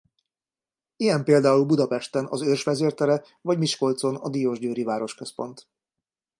[0.95, 5.67] Ilyen például Budapesten az Örs vezér tere vagy Miskolcon a diósgyőri városközpont.